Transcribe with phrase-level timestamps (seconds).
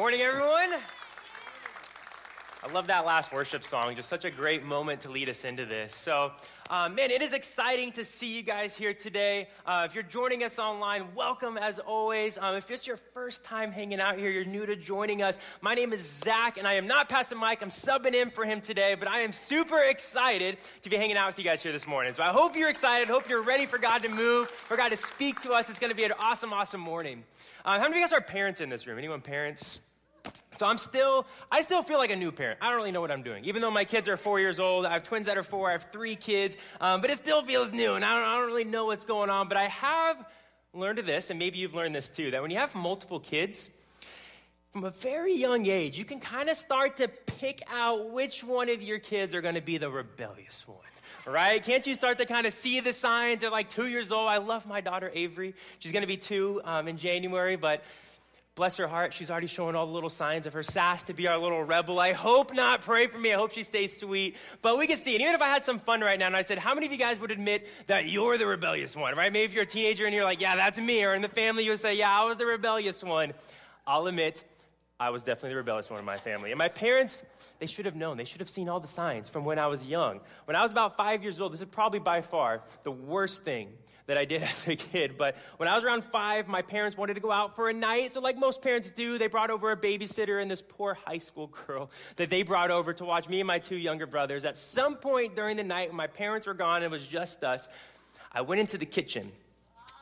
[0.00, 0.80] Morning, everyone.
[2.62, 3.94] I love that last worship song.
[3.94, 5.94] Just such a great moment to lead us into this.
[5.94, 6.32] So,
[6.70, 9.48] um, man, it is exciting to see you guys here today.
[9.66, 12.38] Uh, if you're joining us online, welcome as always.
[12.38, 15.36] Um, if it's your first time hanging out here, you're new to joining us.
[15.60, 17.60] My name is Zach, and I am not Pastor Mike.
[17.60, 21.26] I'm subbing in for him today, but I am super excited to be hanging out
[21.26, 22.14] with you guys here this morning.
[22.14, 23.08] So I hope you're excited.
[23.08, 25.68] Hope you're ready for God to move, for God to speak to us.
[25.68, 27.22] It's going to be an awesome, awesome morning.
[27.66, 28.96] Uh, how many of you guys are parents in this room?
[28.96, 29.80] Anyone parents?
[30.56, 32.58] So I'm still, I still feel like a new parent.
[32.60, 33.44] I don't really know what I'm doing.
[33.44, 35.72] Even though my kids are four years old, I have twins that are four, I
[35.72, 38.64] have three kids, um, but it still feels new, and I don't, I don't really
[38.64, 39.48] know what's going on.
[39.48, 40.24] But I have
[40.74, 43.70] learned this, and maybe you've learned this too, that when you have multiple kids,
[44.72, 48.68] from a very young age, you can kind of start to pick out which one
[48.68, 50.78] of your kids are going to be the rebellious one
[51.26, 51.62] right?
[51.62, 53.40] Can't you start to kind of see the signs?
[53.40, 54.28] They're like two years old.
[54.28, 55.54] I love my daughter Avery.
[55.78, 57.82] She's going to be two um, in January, but
[58.60, 61.26] bless her heart, she's already showing all the little signs of her sass to be
[61.26, 61.98] our little rebel.
[61.98, 62.82] I hope not.
[62.82, 63.32] Pray for me.
[63.32, 64.36] I hope she stays sweet.
[64.60, 65.22] But we can see it.
[65.22, 66.98] Even if I had some fun right now and I said, how many of you
[66.98, 69.32] guys would admit that you're the rebellious one, right?
[69.32, 71.02] Maybe if you're a teenager and you're like, yeah, that's me.
[71.02, 73.32] Or in the family, you would say, yeah, I was the rebellious one.
[73.86, 74.44] I'll admit,
[75.00, 76.50] I was definitely the rebellious one in my family.
[76.50, 77.24] And my parents,
[77.60, 78.18] they should have known.
[78.18, 80.20] They should have seen all the signs from when I was young.
[80.44, 83.68] When I was about five years old, this is probably by far the worst thing
[84.10, 85.16] that I did as a kid.
[85.16, 88.12] But when I was around five, my parents wanted to go out for a night.
[88.12, 91.50] So, like most parents do, they brought over a babysitter and this poor high school
[91.66, 94.44] girl that they brought over to watch me and my two younger brothers.
[94.44, 97.44] At some point during the night, when my parents were gone and it was just
[97.44, 97.68] us,
[98.32, 99.30] I went into the kitchen.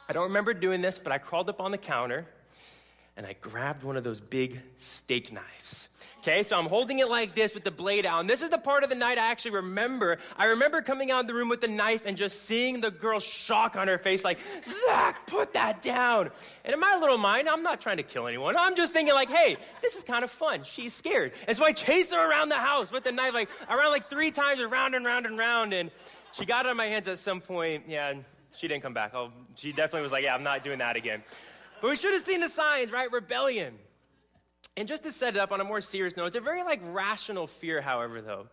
[0.09, 2.27] I don't remember doing this, but I crawled up on the counter
[3.19, 5.89] and I grabbed one of those big steak knives.
[6.21, 8.21] Okay, so I'm holding it like this with the blade out.
[8.21, 10.19] And this is the part of the night I actually remember.
[10.37, 13.25] I remember coming out of the room with the knife and just seeing the girl's
[13.25, 14.39] shock on her face, like,
[14.87, 16.31] Zach, put that down.
[16.65, 18.57] And in my little mind, I'm not trying to kill anyone.
[18.57, 20.63] I'm just thinking, like, hey, this is kind of fun.
[20.63, 21.33] She's scared.
[21.49, 24.31] And so I chased her around the house with the knife, like, around like three
[24.31, 25.73] times, around and round and round.
[25.73, 25.91] And
[26.33, 27.85] she got on my hands at some point.
[27.89, 28.15] Yeah,
[28.57, 29.13] she didn't come back.
[29.15, 31.23] Oh, she definitely was like, yeah, I'm not doing that again.
[31.81, 33.11] But we should have seen the signs, right?
[33.13, 33.75] Rebellion.
[34.77, 36.81] And just to set it up on a more serious note, it's a very like
[36.85, 38.47] rational fear, however, though.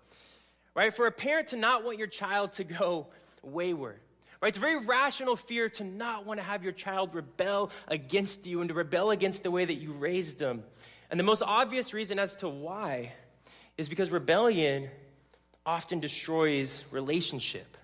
[0.73, 0.93] Right?
[0.93, 3.07] For a parent to not want your child to go
[3.43, 3.99] wayward.
[4.41, 4.49] Right?
[4.49, 8.61] It's a very rational fear to not want to have your child rebel against you
[8.61, 10.63] and to rebel against the way that you raised them.
[11.09, 13.13] And the most obvious reason as to why
[13.77, 14.89] is because rebellion
[15.65, 17.77] often destroys relationship.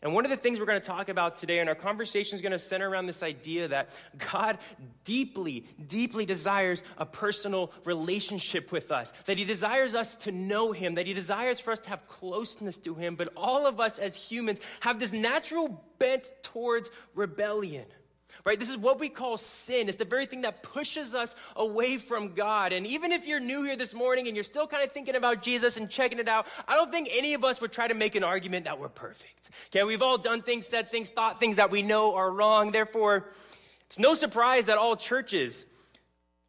[0.00, 2.40] And one of the things we're going to talk about today, and our conversation is
[2.40, 3.90] going to center around this idea that
[4.32, 4.58] God
[5.04, 10.94] deeply, deeply desires a personal relationship with us, that He desires us to know Him,
[10.94, 13.16] that He desires for us to have closeness to Him.
[13.16, 17.86] But all of us as humans have this natural bent towards rebellion
[18.44, 18.58] right?
[18.58, 19.88] This is what we call sin.
[19.88, 22.72] It's the very thing that pushes us away from God.
[22.72, 25.42] And even if you're new here this morning and you're still kind of thinking about
[25.42, 28.14] Jesus and checking it out, I don't think any of us would try to make
[28.14, 29.50] an argument that we're perfect.
[29.68, 32.72] Okay, we've all done things, said things, thought things that we know are wrong.
[32.72, 33.28] Therefore,
[33.86, 35.66] it's no surprise that all churches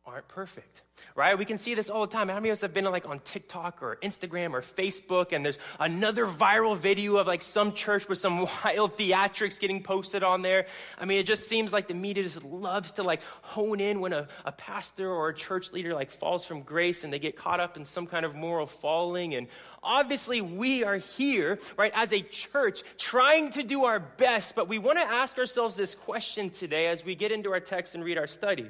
[0.06, 0.82] aren't perfect
[1.16, 1.38] right?
[1.38, 2.28] We can see this all the time.
[2.30, 5.58] How many of us have been like on TikTok or Instagram or Facebook and there's
[5.80, 10.66] another viral video of like some church with some wild theatrics getting posted on there?
[10.98, 14.14] I mean, it just seems like the media just loves to like hone in when
[14.14, 17.60] a, a pastor or a church leader like falls from grace and they get caught
[17.60, 19.36] up in some kind of moral falling.
[19.36, 19.48] And
[19.84, 24.80] obviously we are here, right, as a church trying to do our best, but we
[24.80, 28.18] want to ask ourselves this question today as we get into our text and read
[28.18, 28.70] our study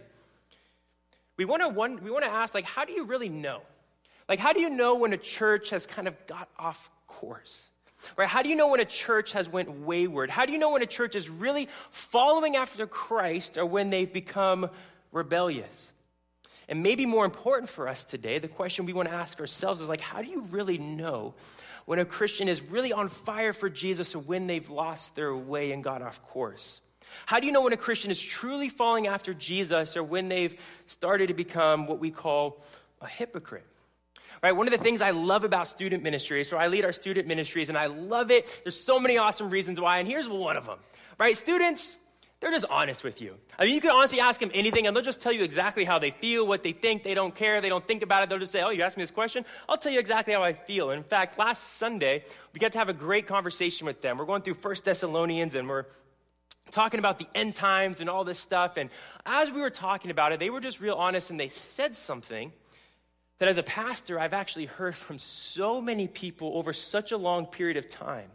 [1.39, 3.61] we want to one, we want to ask like how do you really know?
[4.27, 7.71] Like how do you know when a church has kind of got off course?
[8.17, 10.29] Right how do you know when a church has went wayward?
[10.29, 14.11] How do you know when a church is really following after christ or when they've
[14.11, 14.69] become
[15.13, 15.93] rebellious?
[16.67, 19.87] And maybe more important for us today the question we want to ask ourselves is
[19.87, 21.35] like how do you really know
[21.85, 25.71] when a christian is really on fire for jesus or when they've lost their way
[25.71, 26.81] and got off course
[27.25, 30.59] how do you know when a Christian is truly following after Jesus or when they've
[30.87, 32.63] started to become what we call
[33.01, 33.65] a hypocrite?
[34.41, 37.27] Right, one of the things I love about student ministry, so I lead our student
[37.27, 38.61] ministries and I love it.
[38.63, 40.79] There's so many awesome reasons why, and here's one of them.
[41.17, 41.97] Right, students,
[42.39, 43.35] they're just honest with you.
[43.57, 45.99] I mean, you can honestly ask them anything, and they'll just tell you exactly how
[45.99, 47.03] they feel, what they think.
[47.03, 47.59] They don't care.
[47.59, 48.29] They don't think about it.
[48.29, 49.43] They'll just say, Oh, you asked me this question?
[49.67, 50.91] I'll tell you exactly how I feel.
[50.91, 52.23] In fact, last Sunday,
[52.53, 54.17] we got to have a great conversation with them.
[54.17, 55.85] We're going through First Thessalonians, and we're
[56.71, 58.77] talking about the end times and all this stuff.
[58.77, 58.89] And
[59.25, 62.51] as we were talking about it, they were just real honest and they said something
[63.39, 67.45] that as a pastor, I've actually heard from so many people over such a long
[67.45, 68.29] period of time.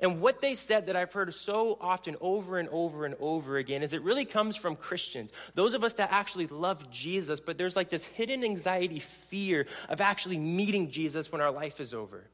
[0.00, 3.82] And what they said that I've heard so often over and over and over again
[3.82, 7.76] is it really comes from Christians, those of us that actually love Jesus, but there's
[7.76, 12.24] like this hidden anxiety, fear of actually meeting Jesus when our life is over.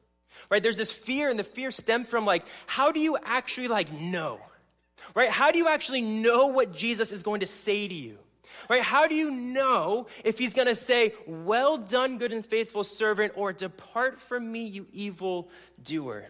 [0.49, 0.61] Right?
[0.61, 4.39] There's this fear, and the fear stemmed from like, how do you actually like know?
[5.15, 5.29] Right?
[5.29, 8.17] How do you actually know what Jesus is going to say to you?
[8.69, 8.83] Right?
[8.83, 13.33] How do you know if he's going to say, Well done, good and faithful servant,
[13.35, 15.49] or depart from me, you evil
[15.83, 16.29] doer?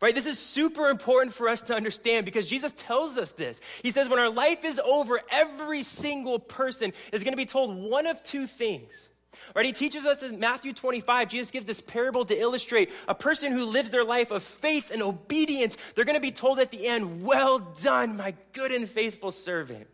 [0.00, 0.14] Right?
[0.14, 3.60] This is super important for us to understand because Jesus tells us this.
[3.82, 7.76] He says, when our life is over, every single person is going to be told
[7.76, 9.08] one of two things.
[9.54, 9.66] Right?
[9.66, 13.64] He teaches us in Matthew 25, Jesus gives this parable to illustrate a person who
[13.64, 15.76] lives their life of faith and obedience.
[15.94, 19.86] They're going to be told at the end, Well done, my good and faithful servant.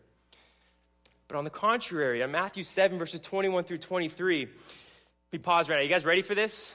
[1.28, 4.48] But on the contrary, in Matthew 7, verses 21 through 23,
[5.30, 5.82] we pause right now.
[5.82, 6.74] You guys ready for this?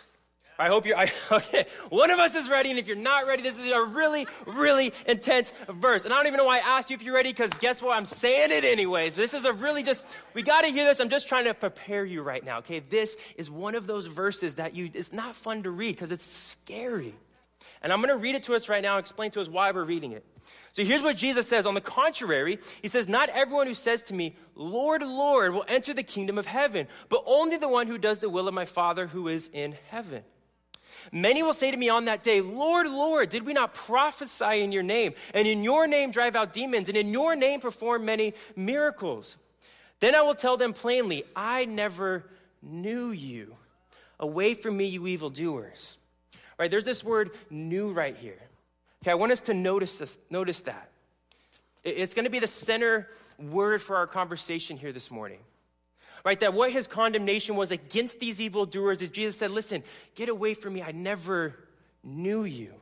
[0.57, 3.43] I hope you're, I, okay, one of us is ready, and if you're not ready,
[3.43, 6.05] this is a really, really intense verse.
[6.05, 7.97] And I don't even know why I asked you if you're ready, because guess what?
[7.97, 9.15] I'm saying it anyways.
[9.15, 10.99] This is a really just, we got to hear this.
[10.99, 12.79] I'm just trying to prepare you right now, okay?
[12.79, 16.25] This is one of those verses that you, it's not fun to read because it's
[16.25, 17.15] scary.
[17.81, 19.71] And I'm going to read it to us right now, and explain to us why
[19.71, 20.25] we're reading it.
[20.71, 21.65] So here's what Jesus says.
[21.65, 25.93] On the contrary, he says, Not everyone who says to me, Lord, Lord, will enter
[25.93, 29.05] the kingdom of heaven, but only the one who does the will of my Father
[29.05, 30.23] who is in heaven.
[31.11, 34.71] Many will say to me on that day, Lord, Lord, did we not prophesy in
[34.71, 38.33] your name, and in your name drive out demons, and in your name perform many
[38.55, 39.37] miracles?
[39.99, 42.25] Then I will tell them plainly, I never
[42.61, 43.55] knew you.
[44.19, 45.97] Away from me, you evildoers.
[46.57, 48.39] Right, there's this word knew right here.
[49.03, 50.89] Okay, I want us to notice this, notice that.
[51.83, 55.39] It's going to be the center word for our conversation here this morning
[56.25, 56.39] right?
[56.39, 59.83] That what his condemnation was against these evildoers is Jesus said, Listen,
[60.15, 60.81] get away from me.
[60.81, 61.55] I never
[62.03, 62.73] knew you.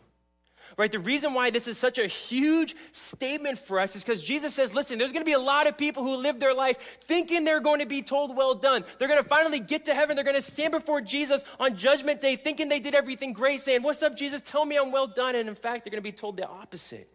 [0.76, 0.92] Right?
[0.92, 4.74] The reason why this is such a huge statement for us is because Jesus says,
[4.74, 7.60] listen, there's going to be a lot of people who live their life thinking they're
[7.60, 8.84] going to be told, well done.
[8.98, 10.16] They're going to finally get to heaven.
[10.16, 13.84] They're going to stand before Jesus on judgment day thinking they did everything great, saying,
[13.84, 14.42] What's up, Jesus?
[14.42, 15.36] Tell me I'm well done.
[15.36, 17.08] And in fact, they're going to be told the opposite.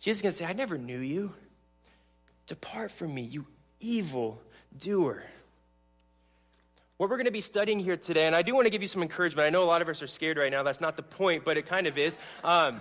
[0.00, 1.32] Jesus is going to say, I never knew you.
[2.48, 3.46] Depart from me, you
[3.78, 4.42] evil
[4.76, 5.22] doer
[6.98, 8.88] what we're going to be studying here today, and I do want to give you
[8.88, 9.46] some encouragement.
[9.46, 10.62] I know a lot of us are scared right now.
[10.62, 12.18] That's not the point, but it kind of is.
[12.44, 12.80] Um,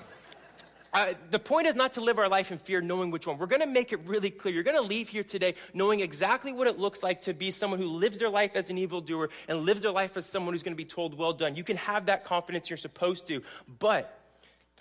[1.29, 3.37] the point is not to live our life in fear, knowing which one.
[3.37, 4.53] We're going to make it really clear.
[4.53, 7.79] You're going to leave here today knowing exactly what it looks like to be someone
[7.79, 10.73] who lives their life as an evildoer and lives their life as someone who's going
[10.73, 11.55] to be told, well done.
[11.55, 13.41] You can have that confidence you're supposed to.
[13.79, 14.19] But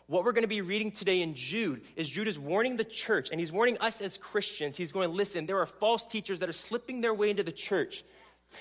[0.08, 3.28] what we're going to be reading today in Jude is Jude is warning the church,
[3.30, 4.76] and he's warning us as Christians.
[4.76, 8.02] He's going, listen, there are false teachers that are slipping their way into the church.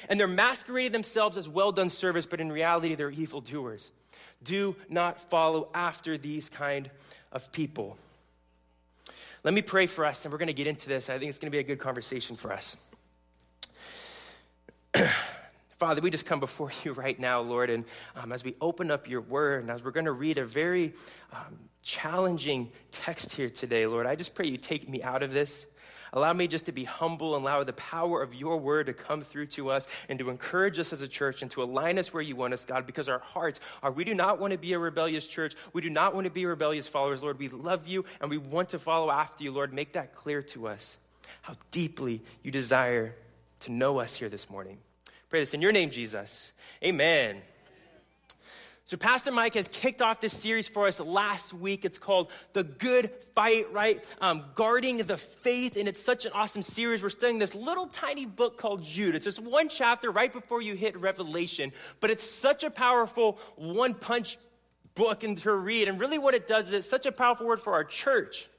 [0.08, 3.92] And they're masquerading themselves as well done service, but in reality, they're evildoers.
[4.44, 6.90] Do not follow after these kind
[7.32, 7.98] of people.
[9.44, 11.10] Let me pray for us, and we're going to get into this.
[11.10, 12.78] I think it's going to be a good conversation for us.
[15.80, 17.86] Father, we just come before you right now, Lord, and
[18.18, 20.94] um, as we open up your word, and as we're going to read a very
[21.32, 25.68] um, challenging text here today, Lord, I just pray you take me out of this.
[26.14, 29.22] Allow me just to be humble and allow the power of your word to come
[29.22, 32.24] through to us and to encourage us as a church and to align us where
[32.24, 34.80] you want us, God, because our hearts are, we do not want to be a
[34.80, 35.56] rebellious church.
[35.74, 37.40] We do not want to be rebellious followers, Lord.
[37.40, 39.74] We love you and we want to follow after you, Lord.
[39.74, 40.98] Make that clear to us,
[41.42, 43.16] how deeply you desire
[43.62, 44.78] to know us here this morning.
[45.30, 46.52] Pray this in your name, Jesus.
[46.84, 47.42] Amen.
[48.90, 51.86] So, Pastor Mike has kicked off this series for us last week.
[51.86, 54.04] It's called The Good Fight, right?
[54.20, 55.78] Um, guarding the faith.
[55.78, 57.04] And it's such an awesome series.
[57.04, 59.14] We're studying this little tiny book called Jude.
[59.14, 61.72] It's just one chapter right before you hit Revelation.
[62.00, 64.40] But it's such a powerful one punch
[64.96, 65.88] book and to read.
[65.88, 68.50] And really, what it does is it's such a powerful word for our church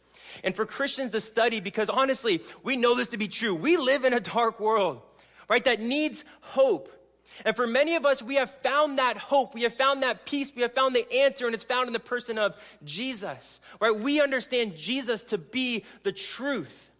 [0.44, 3.52] and for Christians to study because honestly, we know this to be true.
[3.52, 5.02] We live in a dark world,
[5.48, 5.64] right?
[5.64, 6.99] That needs hope.
[7.44, 9.54] And for many of us, we have found that hope.
[9.54, 10.52] We have found that peace.
[10.54, 13.98] We have found the answer, and it's found in the person of Jesus, right?
[13.98, 16.90] We understand Jesus to be the truth.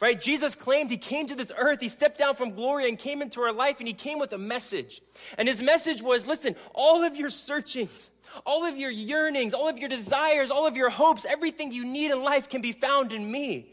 [0.00, 0.20] Right?
[0.20, 3.40] Jesus claimed he came to this earth, he stepped down from glory and came into
[3.40, 5.02] our life, and he came with a message.
[5.36, 8.10] And his message was listen, all of your searchings,
[8.46, 12.12] all of your yearnings, all of your desires, all of your hopes, everything you need
[12.12, 13.72] in life can be found in me.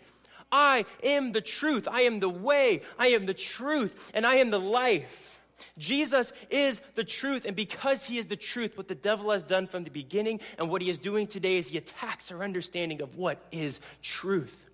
[0.52, 1.88] I am the truth.
[1.88, 2.82] I am the way.
[2.98, 4.12] I am the truth.
[4.14, 5.35] And I am the life.
[5.78, 9.68] Jesus is the truth, and because he is the truth, what the devil has done
[9.68, 13.16] from the beginning and what he is doing today is he attacks our understanding of
[13.16, 14.66] what is truth.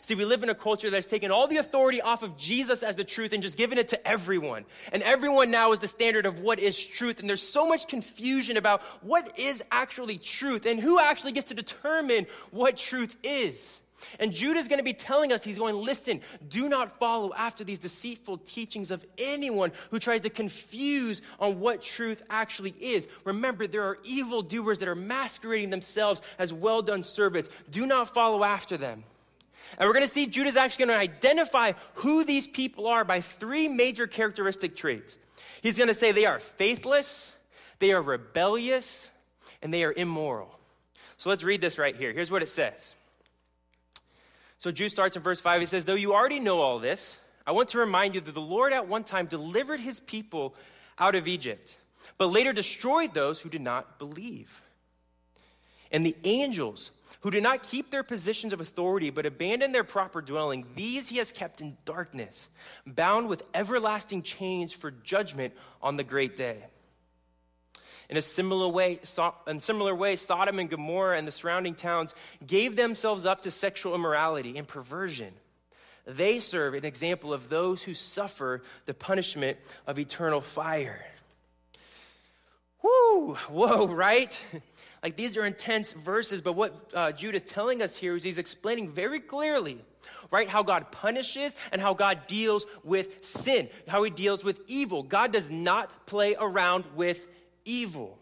[0.00, 2.96] See, we live in a culture that's taken all the authority off of Jesus as
[2.96, 4.64] the truth and just given it to everyone.
[4.92, 7.20] And everyone now is the standard of what is truth.
[7.20, 11.54] And there's so much confusion about what is actually truth and who actually gets to
[11.54, 13.80] determine what truth is.
[14.18, 17.64] And Judah is going to be telling us, he's going, listen, do not follow after
[17.64, 23.08] these deceitful teachings of anyone who tries to confuse on what truth actually is.
[23.24, 27.50] Remember, there are evil doers that are masquerading themselves as well done servants.
[27.70, 29.04] Do not follow after them.
[29.76, 33.20] And we're going to see Judah's actually going to identify who these people are by
[33.20, 35.18] three major characteristic traits.
[35.62, 37.34] He's going to say they are faithless,
[37.78, 39.10] they are rebellious,
[39.60, 40.58] and they are immoral.
[41.16, 42.12] So let's read this right here.
[42.12, 42.94] Here's what it says.
[44.58, 45.60] So Jude starts in verse 5.
[45.60, 48.40] He says, Though you already know all this, I want to remind you that the
[48.40, 50.54] Lord at one time delivered his people
[50.98, 51.78] out of Egypt,
[52.18, 54.62] but later destroyed those who did not believe.
[55.90, 60.20] And the angels who did not keep their positions of authority but abandoned their proper
[60.20, 62.48] dwelling, these he has kept in darkness,
[62.86, 66.58] bound with everlasting chains for judgment on the great day.
[68.08, 69.00] In a similar way,
[69.46, 72.14] in similar way, Sodom and Gomorrah and the surrounding towns
[72.46, 75.34] gave themselves up to sexual immorality and perversion.
[76.06, 81.04] They serve an example of those who suffer the punishment of eternal fire.
[82.82, 84.38] Whoo, whoa, right?
[85.00, 88.38] Like these are intense verses, but what uh, Jude is telling us here is he's
[88.38, 89.78] explaining very clearly,
[90.32, 95.04] right, how God punishes and how God deals with sin, how he deals with evil.
[95.04, 97.20] God does not play around with
[97.68, 98.18] evil.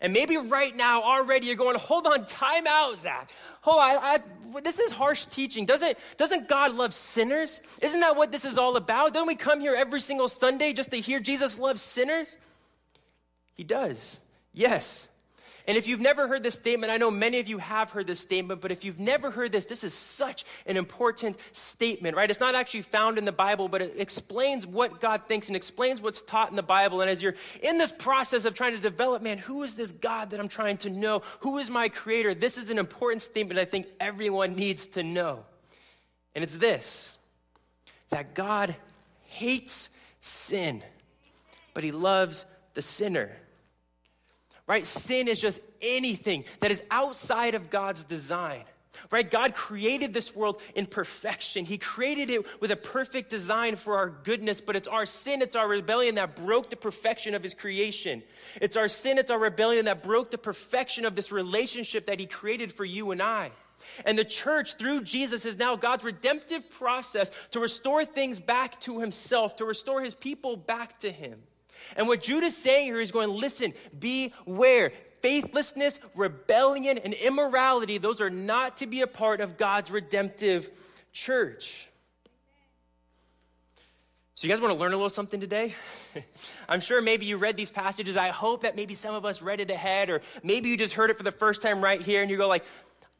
[0.00, 3.30] And maybe right now already you're going, hold on, time out, Zach.
[3.62, 4.18] Hold on, I,
[4.54, 5.64] I, this is harsh teaching.
[5.64, 7.60] Doesn't, doesn't God love sinners?
[7.80, 9.14] Isn't that what this is all about?
[9.14, 12.36] Don't we come here every single Sunday just to hear Jesus loves sinners?
[13.54, 14.18] He does,
[14.52, 15.08] yes.
[15.66, 18.20] And if you've never heard this statement, I know many of you have heard this
[18.20, 22.30] statement, but if you've never heard this, this is such an important statement, right?
[22.30, 26.02] It's not actually found in the Bible, but it explains what God thinks and explains
[26.02, 27.00] what's taught in the Bible.
[27.00, 30.30] And as you're in this process of trying to develop, man, who is this God
[30.30, 31.22] that I'm trying to know?
[31.40, 32.34] Who is my creator?
[32.34, 35.46] This is an important statement I think everyone needs to know.
[36.34, 37.16] And it's this
[38.10, 38.76] that God
[39.22, 39.88] hates
[40.20, 40.82] sin,
[41.72, 42.44] but he loves
[42.74, 43.34] the sinner
[44.66, 44.86] right?
[44.86, 48.64] Sin is just anything that is outside of God's design.
[49.10, 49.28] Right?
[49.28, 51.64] God created this world in perfection.
[51.64, 55.56] He created it with a perfect design for our goodness, but it's our sin, it's
[55.56, 58.22] our rebellion that broke the perfection of His creation.
[58.60, 62.26] It's our sin, it's our rebellion that broke the perfection of this relationship that He
[62.26, 63.50] created for you and I.
[64.06, 69.00] And the church, through Jesus, is now God's redemptive process to restore things back to
[69.00, 71.42] Himself, to restore His people back to Him.
[71.96, 74.92] And what Jude is saying here is going, listen, beware.
[75.20, 80.68] Faithlessness, rebellion, and immorality, those are not to be a part of God's redemptive
[81.12, 81.88] church.
[84.36, 85.74] So, you guys want to learn a little something today?
[86.68, 88.16] I'm sure maybe you read these passages.
[88.16, 91.10] I hope that maybe some of us read it ahead, or maybe you just heard
[91.10, 92.64] it for the first time right here and you go, like,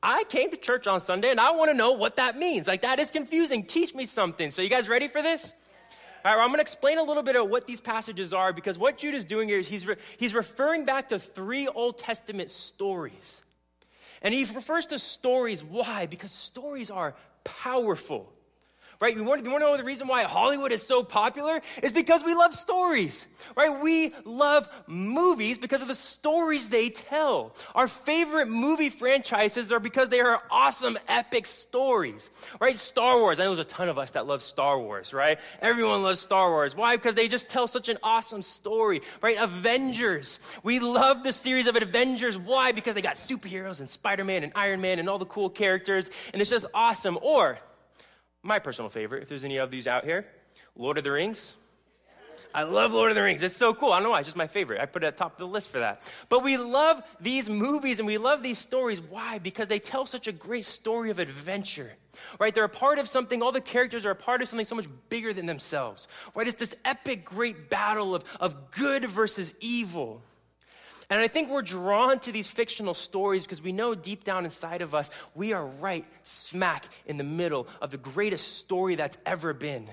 [0.02, 2.66] I came to church on Sunday and I want to know what that means.
[2.66, 3.64] Like, that is confusing.
[3.64, 4.50] Teach me something.
[4.50, 5.54] So, you guys ready for this?
[6.24, 8.52] All right, well, I'm going to explain a little bit of what these passages are
[8.54, 11.98] because what Jude is doing here is he's, re- he's referring back to three Old
[11.98, 13.42] Testament stories.
[14.22, 15.62] And he refers to stories.
[15.62, 16.06] Why?
[16.06, 17.14] Because stories are
[17.44, 18.32] powerful
[19.00, 19.16] right?
[19.16, 21.60] You want, you want to know the reason why Hollywood is so popular?
[21.82, 23.80] Is because we love stories, right?
[23.82, 27.54] We love movies because of the stories they tell.
[27.74, 32.76] Our favorite movie franchises are because they are awesome, epic stories, right?
[32.76, 33.40] Star Wars.
[33.40, 35.38] I know there's a ton of us that love Star Wars, right?
[35.60, 36.76] Everyone loves Star Wars.
[36.76, 36.96] Why?
[36.96, 39.36] Because they just tell such an awesome story, right?
[39.38, 40.38] Avengers.
[40.62, 42.38] We love the series of Avengers.
[42.38, 42.72] Why?
[42.72, 46.10] Because they got superheroes and Spider Man and Iron Man and all the cool characters,
[46.32, 47.18] and it's just awesome.
[47.22, 47.58] Or,
[48.44, 50.26] my personal favorite, if there's any of these out here,
[50.76, 51.54] Lord of the Rings.
[52.54, 53.42] I love Lord of the Rings.
[53.42, 53.90] It's so cool.
[53.90, 54.20] I don't know why.
[54.20, 54.80] It's just my favorite.
[54.80, 56.02] I put it at top of the list for that.
[56.28, 59.00] But we love these movies and we love these stories.
[59.00, 59.38] Why?
[59.38, 61.90] Because they tell such a great story of adventure,
[62.38, 62.54] right?
[62.54, 63.42] They're a part of something.
[63.42, 66.46] All the characters are a part of something so much bigger than themselves, right?
[66.46, 70.22] It's this epic, great battle of, of good versus evil.
[71.10, 74.82] And I think we're drawn to these fictional stories because we know deep down inside
[74.82, 79.52] of us, we are right smack in the middle of the greatest story that's ever
[79.52, 79.88] been.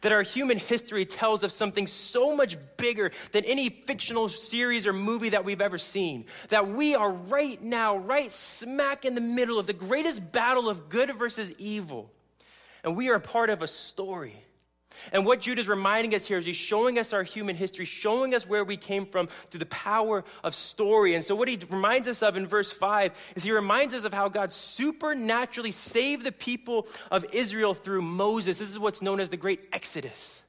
[0.00, 4.92] That our human history tells of something so much bigger than any fictional series or
[4.92, 6.26] movie that we've ever seen.
[6.48, 10.88] That we are right now, right smack in the middle of the greatest battle of
[10.88, 12.10] good versus evil.
[12.82, 14.34] And we are part of a story
[15.12, 18.34] And what Jude is reminding us here is he's showing us our human history, showing
[18.34, 21.14] us where we came from through the power of story.
[21.14, 24.14] And so, what he reminds us of in verse 5 is he reminds us of
[24.14, 28.58] how God supernaturally saved the people of Israel through Moses.
[28.58, 30.42] This is what's known as the Great Exodus.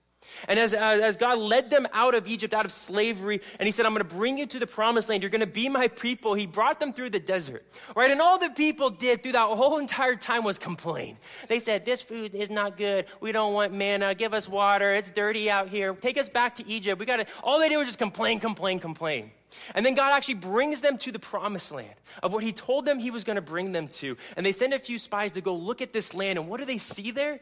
[0.48, 3.86] And as, as God led them out of Egypt, out of slavery, and He said,
[3.86, 5.24] I'm going to bring you to the promised land.
[5.24, 6.34] You're going to be my people.
[6.34, 7.65] He brought them through the desert,
[7.96, 8.12] right?
[8.12, 11.17] And all the people did through that whole entire time was complain.
[11.48, 13.06] They said, This food is not good.
[13.22, 14.15] We don't want manna.
[14.15, 14.94] Give us water.
[14.96, 15.94] It's dirty out here.
[15.94, 17.00] Take us back to Egypt.
[17.00, 19.32] We got to, all they did was just complain, complain, complain.
[19.75, 23.00] And then God actually brings them to the promised land of what He told them
[23.00, 24.17] He was going to bring them to.
[24.36, 26.38] And they send a few spies to go look at this land.
[26.39, 27.39] And what do they see there?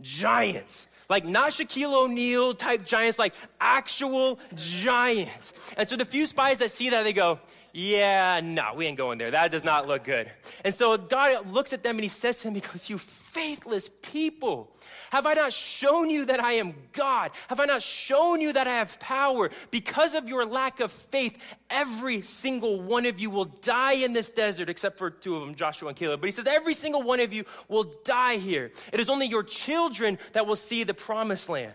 [0.00, 5.52] Giants like not Shaquille O'Neal type giants, like actual giants.
[5.76, 7.40] And so the few spies that see that, they go,
[7.72, 9.32] yeah, no, we ain't going there.
[9.32, 10.30] That does not look good.
[10.64, 12.98] And so God looks at them and he says to them, he goes, you
[13.32, 14.74] faithless people.
[15.10, 17.30] Have I not shown you that I am God?
[17.48, 19.50] Have I not shown you that I have power?
[19.70, 21.36] Because of your lack of faith,
[21.68, 25.54] every single one of you will die in this desert, except for two of them,
[25.54, 26.20] Joshua and Caleb.
[26.20, 28.70] But he says, every single one of you will die here.
[28.92, 31.74] It is only your children that will see the promised land.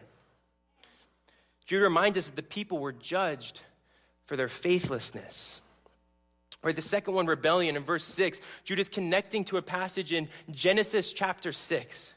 [1.66, 3.62] Jude reminds us that the people were judged
[4.26, 5.62] for their faithlessness.
[6.66, 10.28] Or the second one, rebellion, in verse 6, Jude is connecting to a passage in
[10.52, 12.14] Genesis chapter 6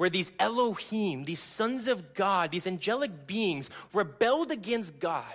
[0.00, 5.34] where these Elohim, these sons of God, these angelic beings, rebelled against God.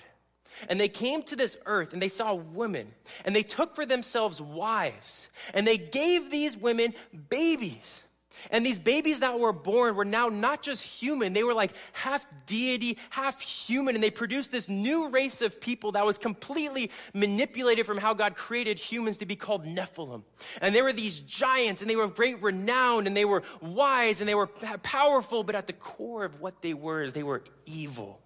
[0.67, 2.91] And they came to this earth and they saw women
[3.25, 6.95] and they took for themselves wives and they gave these women
[7.29, 8.01] babies.
[8.51, 12.25] And these babies that were born were now not just human, they were like half
[12.45, 13.95] deity, half human.
[13.95, 18.35] And they produced this new race of people that was completely manipulated from how God
[18.35, 20.23] created humans to be called Nephilim.
[20.61, 24.29] And they were these giants, and they were great renown, and they were wise, and
[24.29, 28.21] they were powerful, but at the core of what they were is they were evil.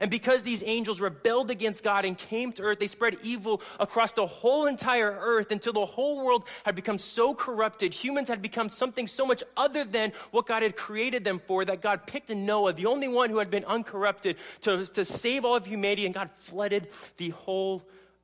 [0.00, 4.12] And because these angels rebelled against God and came to earth, they spread evil across
[4.12, 7.94] the whole entire earth until the whole world had become so corrupted.
[7.94, 11.82] Humans had become something so much other than what God had created them for that
[11.82, 15.66] God picked Noah, the only one who had been uncorrupted, to, to save all of
[15.66, 17.82] humanity, and God flooded the whole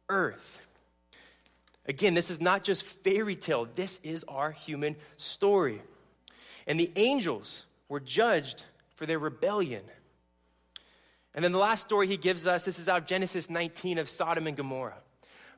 [0.08, 0.60] earth.
[1.86, 5.80] Again, this is not just fairy tale, this is our human story.
[6.66, 8.62] And the angels were judged
[8.96, 9.82] for their rebellion.
[11.38, 14.08] And then the last story he gives us, this is out of Genesis 19 of
[14.10, 14.98] Sodom and Gomorrah.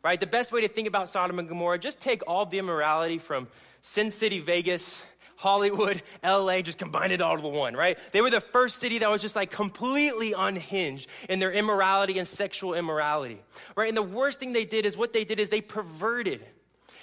[0.02, 0.20] Right?
[0.20, 3.48] The best way to think about Sodom and Gomorrah, just take all the immorality from
[3.80, 5.02] Sin City, Vegas,
[5.36, 7.98] Hollywood, LA, just combine it all to one, right?
[8.12, 12.28] They were the first city that was just like completely unhinged in their immorality and
[12.28, 13.40] sexual immorality,
[13.74, 13.88] right?
[13.88, 16.44] And the worst thing they did is what they did is they perverted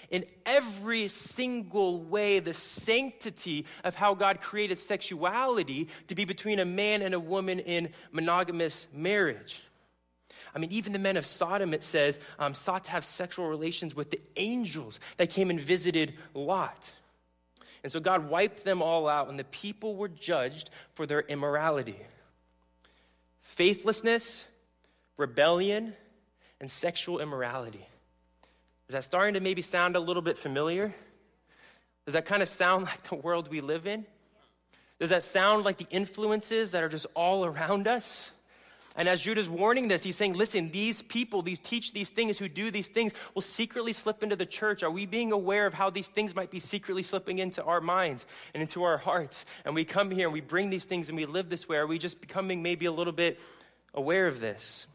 [0.10, 6.66] in every single way the sanctity of how God created sexuality to be between a
[6.66, 9.62] man and a woman in monogamous marriage.
[10.56, 13.96] I mean, even the men of Sodom, it says, um, sought to have sexual relations
[13.96, 16.92] with the angels that came and visited Lot.
[17.84, 21.98] And so God wiped them all out, and the people were judged for their immorality.
[23.42, 24.46] Faithlessness,
[25.16, 25.94] rebellion,
[26.60, 27.86] and sexual immorality.
[28.88, 30.94] Is that starting to maybe sound a little bit familiar?
[32.06, 34.06] Does that kind of sound like the world we live in?
[35.00, 38.32] Does that sound like the influences that are just all around us?
[38.96, 42.40] And as Jude is warning this, he's saying, listen, these people, these teach these things,
[42.40, 44.82] who do these things, will secretly slip into the church.
[44.82, 48.26] Are we being aware of how these things might be secretly slipping into our minds
[48.56, 49.46] and into our hearts?
[49.66, 51.78] And we come here and we bring these things and we live this way.
[51.78, 53.40] Are we just becoming maybe a little bit
[53.94, 54.88] aware of this?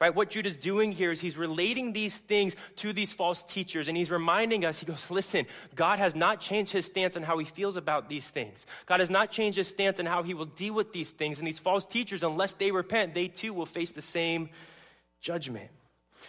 [0.00, 0.14] Right?
[0.14, 3.96] What Jude is doing here is he's relating these things to these false teachers, and
[3.96, 7.44] he's reminding us, he goes, listen, God has not changed his stance on how he
[7.44, 8.64] feels about these things.
[8.86, 11.38] God has not changed his stance on how he will deal with these things.
[11.38, 14.48] And these false teachers, unless they repent, they too will face the same
[15.20, 15.70] judgment.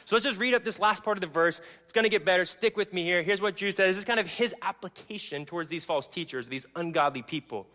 [0.06, 1.62] So let's just read up this last part of the verse.
[1.84, 2.44] It's going to get better.
[2.44, 3.22] Stick with me here.
[3.24, 3.96] Here's what Jude says.
[3.96, 7.68] This is kind of his application towards these false teachers, these ungodly people.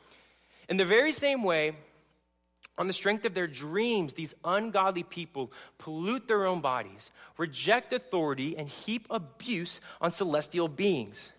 [0.68, 1.76] In the very same way,
[2.79, 8.57] on the strength of their dreams, these ungodly people pollute their own bodies, reject authority,
[8.57, 11.33] and heap abuse on celestial beings.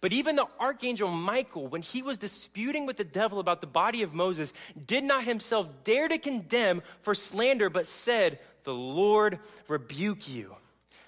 [0.00, 4.02] But even the archangel Michael, when he was disputing with the devil about the body
[4.02, 4.54] of Moses,
[4.86, 9.38] did not himself dare to condemn for slander, but said, The Lord
[9.68, 10.56] rebuke you.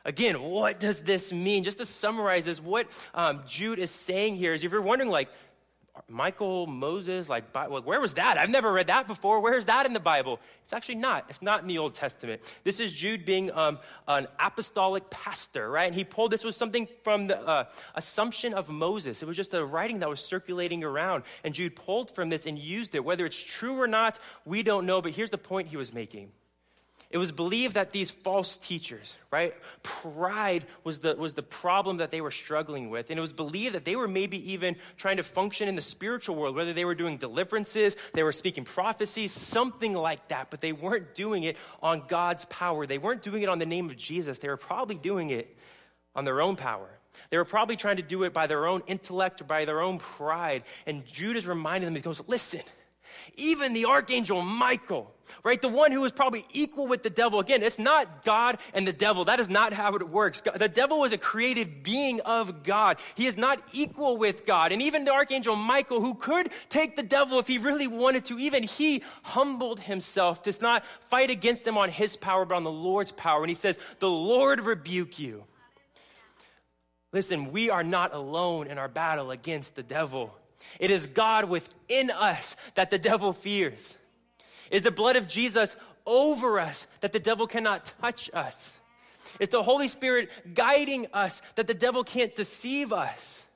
[0.04, 1.64] Again, what does this mean?
[1.64, 5.30] Just to summarize this, what um, Jude is saying here is if you're wondering, like,
[6.08, 8.38] Michael, Moses, like, where was that?
[8.38, 9.40] I've never read that before.
[9.40, 10.40] Where's that in the Bible?
[10.64, 11.26] It's actually not.
[11.28, 12.40] It's not in the Old Testament.
[12.64, 13.78] This is Jude being um,
[14.08, 15.84] an apostolic pastor, right?
[15.84, 19.22] And he pulled this was something from the uh, Assumption of Moses.
[19.22, 21.24] It was just a writing that was circulating around.
[21.44, 23.04] And Jude pulled from this and used it.
[23.04, 25.02] Whether it's true or not, we don't know.
[25.02, 26.32] But here's the point he was making
[27.12, 29.54] it was believed that these false teachers, right?
[29.82, 33.10] Pride was the, was the problem that they were struggling with.
[33.10, 36.36] And it was believed that they were maybe even trying to function in the spiritual
[36.36, 40.48] world, whether they were doing deliverances, they were speaking prophecies, something like that.
[40.50, 42.86] But they weren't doing it on God's power.
[42.86, 44.38] They weren't doing it on the name of Jesus.
[44.38, 45.54] They were probably doing it
[46.16, 46.88] on their own power.
[47.28, 49.98] They were probably trying to do it by their own intellect or by their own
[49.98, 50.62] pride.
[50.86, 52.62] And Jude is reminding them, he goes, listen,
[53.36, 55.12] even the archangel Michael,
[55.44, 55.60] right?
[55.60, 57.40] The one who is probably equal with the devil.
[57.40, 59.26] Again, it's not God and the devil.
[59.26, 60.40] That is not how it works.
[60.40, 62.98] The devil is a created being of God.
[63.14, 64.72] He is not equal with God.
[64.72, 68.38] And even the archangel Michael, who could take the devil if he really wanted to,
[68.38, 72.70] even he humbled himself to not fight against him on his power, but on the
[72.70, 73.42] Lord's power.
[73.42, 75.44] And he says, The Lord rebuke you.
[77.12, 80.34] Listen, we are not alone in our battle against the devil.
[80.78, 83.96] It is God within us that the devil fears.
[84.70, 88.72] Is the blood of Jesus over us that the devil cannot touch us.
[89.38, 93.46] It's the Holy Spirit guiding us that the devil can't deceive us.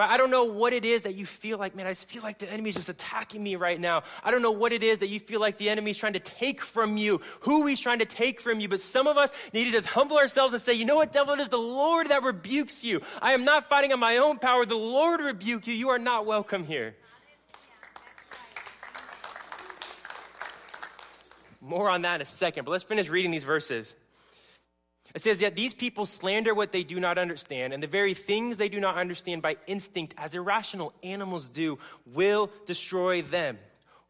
[0.00, 0.08] Right?
[0.08, 2.38] I don't know what it is that you feel like, man, I just feel like
[2.38, 4.04] the enemy's just attacking me right now.
[4.24, 6.62] I don't know what it is that you feel like the enemy's trying to take
[6.62, 8.68] from you, who he's trying to take from you.
[8.70, 11.34] But some of us need to just humble ourselves and say, you know what, devil,
[11.34, 13.02] it is the Lord that rebukes you.
[13.20, 14.64] I am not fighting on my own power.
[14.64, 15.74] The Lord rebuke you.
[15.74, 16.96] You are not welcome here.
[21.60, 23.94] More on that in a second, but let's finish reading these verses.
[25.14, 28.56] It says, Yet these people slander what they do not understand, and the very things
[28.56, 33.58] they do not understand by instinct, as irrational animals do, will destroy them.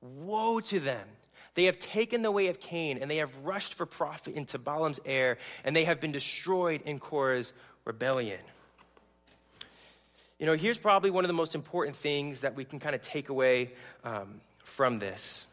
[0.01, 1.07] Woe to them!
[1.55, 5.01] They have taken the way of Cain, and they have rushed for profit into Balaam's
[5.05, 7.53] error, and they have been destroyed in Korah's
[7.85, 8.41] rebellion.
[10.39, 13.03] You know, here's probably one of the most important things that we can kind of
[13.03, 13.73] take away
[14.05, 15.47] um, from this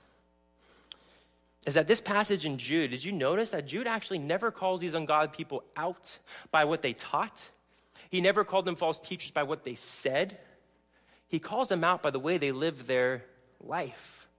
[1.67, 4.93] is that this passage in Jude, did you notice that Jude actually never calls these
[4.93, 6.17] ungodly people out
[6.49, 7.51] by what they taught?
[8.09, 10.37] He never called them false teachers by what they said.
[11.27, 13.25] He calls them out by the way they lived their
[13.59, 14.29] life.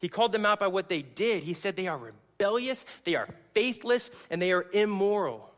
[0.00, 1.44] He called them out by what they did.
[1.44, 5.48] He said they are rebellious, they are faithless, and they are immoral.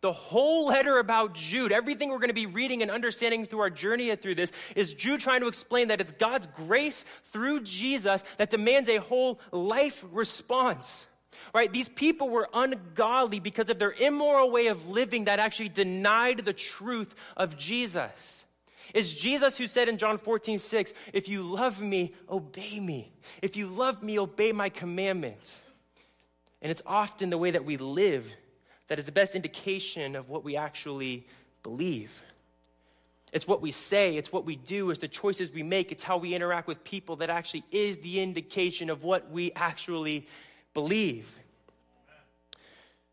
[0.00, 3.70] The whole letter about Jude, everything we're going to be reading and understanding through our
[3.70, 8.50] journey through this, is Jude trying to explain that it's God's grace through Jesus that
[8.50, 11.06] demands a whole life response.
[11.54, 11.72] Right?
[11.72, 16.52] These people were ungodly because of their immoral way of living that actually denied the
[16.52, 18.44] truth of Jesus.
[18.94, 23.12] It's Jesus who said in John 14, 6, if you love me, obey me.
[23.42, 25.60] If you love me, obey my commandments.
[26.62, 28.26] And it's often the way that we live
[28.88, 31.26] that is the best indication of what we actually
[31.62, 32.22] believe.
[33.32, 36.16] It's what we say, it's what we do, it's the choices we make, it's how
[36.16, 40.26] we interact with people that actually is the indication of what we actually
[40.72, 41.30] believe.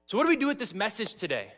[0.08, 1.52] So, what do we do with this message today?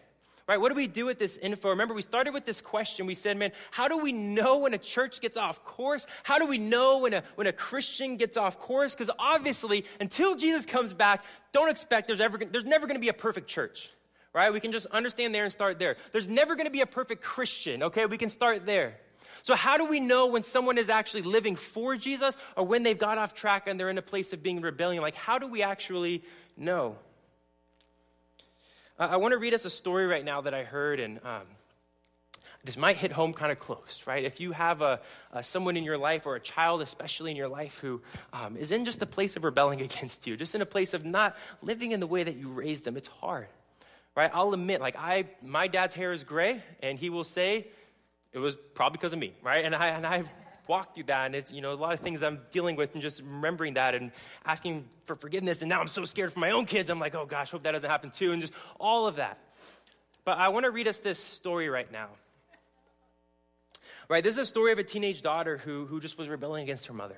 [0.47, 0.59] Right?
[0.61, 1.69] What do we do with this info?
[1.71, 3.05] Remember, we started with this question.
[3.05, 6.07] We said, man, how do we know when a church gets off course?
[6.23, 8.95] How do we know when a, when a Christian gets off course?
[8.95, 13.09] Because obviously, until Jesus comes back, don't expect there's, ever, there's never going to be
[13.09, 13.91] a perfect church
[14.37, 14.53] right?
[14.53, 15.97] We can just understand there and start there.
[16.11, 18.05] There's never going to be a perfect Christian, okay?
[18.05, 18.97] We can start there.
[19.41, 22.97] So, how do we know when someone is actually living for Jesus or when they've
[22.97, 25.01] got off track and they're in a place of being rebellion?
[25.01, 26.23] Like, how do we actually
[26.55, 26.97] know?
[28.99, 31.43] Uh, I want to read us a story right now that I heard, and um,
[32.63, 34.23] this might hit home kind of close, right?
[34.23, 34.99] If you have a,
[35.31, 38.01] a, someone in your life or a child, especially in your life, who
[38.33, 41.05] um, is in just a place of rebelling against you, just in a place of
[41.05, 43.47] not living in the way that you raised them, it's hard
[44.17, 44.31] right?
[44.33, 47.67] I'll admit, like, I, my dad's hair is gray, and he will say
[48.33, 49.63] it was probably because of me, right?
[49.63, 50.27] And I, and I've
[50.67, 53.01] walked through that, and it's, you know, a lot of things I'm dealing with, and
[53.01, 54.11] just remembering that and
[54.43, 55.61] asking for forgiveness.
[55.61, 56.89] And now I'm so scared for my own kids.
[56.89, 59.37] I'm like, oh gosh, hope that doesn't happen too, and just all of that.
[60.25, 62.07] But I want to read us this story right now.
[64.09, 66.87] Right, this is a story of a teenage daughter who, who just was rebelling against
[66.87, 67.17] her mother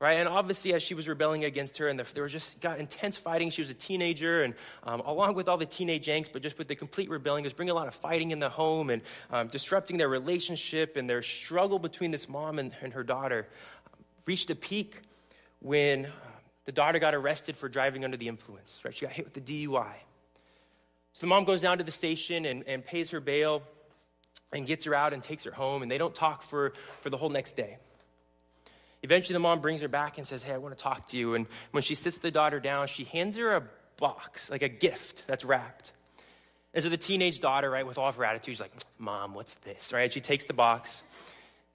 [0.00, 0.18] right?
[0.18, 3.16] And obviously, as she was rebelling against her, and the, there was just got intense
[3.16, 3.50] fighting.
[3.50, 6.68] She was a teenager, and um, along with all the teenage angst, but just with
[6.68, 9.48] the complete rebelling, it was bringing a lot of fighting in the home and um,
[9.48, 13.46] disrupting their relationship and their struggle between this mom and, and her daughter
[13.92, 15.00] um, reached a peak
[15.60, 16.06] when
[16.66, 18.80] the daughter got arrested for driving under the influence.
[18.84, 18.94] Right?
[18.94, 19.94] She got hit with the DUI.
[21.14, 23.62] So the mom goes down to the station and, and pays her bail.
[24.52, 27.16] and gets her out and takes her home, and they don't talk for, for the
[27.16, 27.78] whole next day.
[29.06, 31.36] Eventually, the mom brings her back and says, Hey, I want to talk to you.
[31.36, 33.62] And when she sits the daughter down, she hands her a
[33.98, 35.92] box, like a gift that's wrapped.
[36.74, 39.54] And so the teenage daughter, right, with all of her attitude, she's like, Mom, what's
[39.64, 40.12] this, right?
[40.12, 41.04] She takes the box,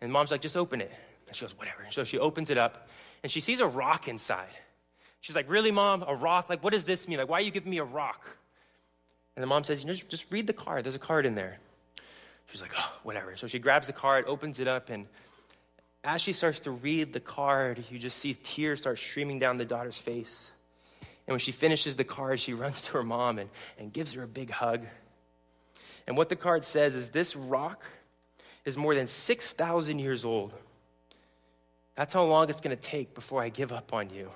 [0.02, 0.92] and mom's like, Just open it.
[1.28, 1.88] And she goes, Whatever.
[1.92, 2.90] So she opens it up,
[3.24, 4.58] and she sees a rock inside.
[5.22, 6.04] She's like, Really, mom?
[6.06, 6.50] A rock?
[6.50, 7.18] Like, what does this mean?
[7.18, 8.26] Like, why are you giving me a rock?
[9.38, 10.84] And the mom says, You know, just read the card.
[10.84, 11.60] There's a card in there.
[12.48, 13.38] She's like, Oh, whatever.
[13.38, 15.08] So she grabs the card, opens it up, and
[16.04, 19.66] as she starts to read the card, you just see tears start streaming down the
[19.66, 20.52] daughter's face.
[21.28, 24.24] And when she finishes the card, she runs to her mom and, and gives her
[24.24, 24.86] a big hug.
[26.08, 27.84] And what the card says is this rock
[28.66, 30.54] is more than 6,000 years old.
[31.96, 34.32] That's how long it's going to take before I give up on you.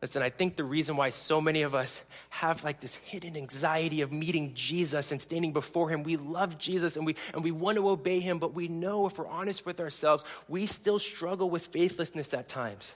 [0.00, 4.00] Listen, I think the reason why so many of us have like this hidden anxiety
[4.00, 7.76] of meeting Jesus and standing before him, we love Jesus and we, and we want
[7.78, 11.66] to obey him, but we know if we're honest with ourselves, we still struggle with
[11.66, 12.94] faithlessness at times.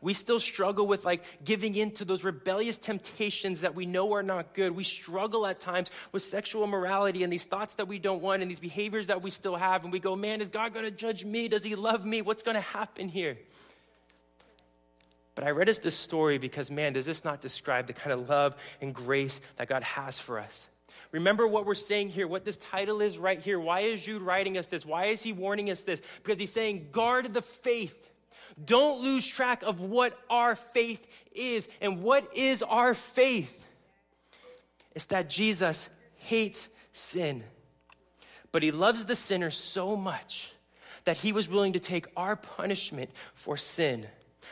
[0.00, 4.22] We still struggle with like giving in to those rebellious temptations that we know are
[4.22, 4.72] not good.
[4.72, 8.50] We struggle at times with sexual immorality and these thoughts that we don't want and
[8.50, 9.84] these behaviors that we still have.
[9.84, 11.48] And we go, man, is God going to judge me?
[11.48, 12.22] Does he love me?
[12.22, 13.38] What's going to happen here?
[15.40, 18.28] But I read us this story because, man, does this not describe the kind of
[18.28, 20.68] love and grace that God has for us?
[21.12, 23.58] Remember what we're saying here, what this title is right here.
[23.58, 24.84] Why is Jude writing us this?
[24.84, 26.02] Why is he warning us this?
[26.22, 28.10] Because he's saying, guard the faith.
[28.62, 31.68] Don't lose track of what our faith is.
[31.80, 33.64] And what is our faith?
[34.94, 37.44] It's that Jesus hates sin,
[38.52, 40.52] but he loves the sinner so much
[41.04, 44.06] that he was willing to take our punishment for sin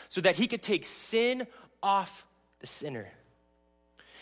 [0.09, 1.47] so that he could take sin
[1.83, 2.27] off
[2.61, 3.09] the sinner.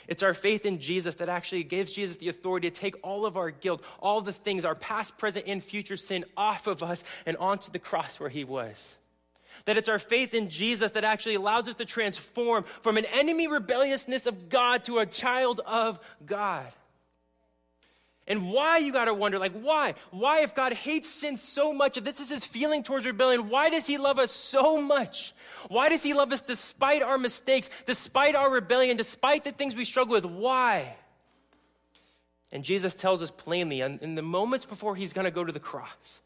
[0.09, 3.37] It's our faith in Jesus that actually gives Jesus the authority to take all of
[3.37, 7.37] our guilt, all the things, our past, present, and future sin off of us and
[7.39, 8.97] onto the cross where he was.
[9.65, 13.49] That it's our faith in Jesus that actually allows us to transform from an enemy
[13.49, 16.67] rebelliousness of God to a child of God.
[18.29, 19.95] And why, you gotta wonder, like, why?
[20.11, 23.71] Why, if God hates sin so much, if this is his feeling towards rebellion, why
[23.71, 25.33] does he love us so much?
[25.69, 29.85] Why does he love us despite our mistakes, despite our rebellion, despite the things we
[29.85, 30.25] struggle with?
[30.25, 30.97] Why?
[32.51, 36.21] And Jesus tells us plainly in the moments before he's gonna go to the cross,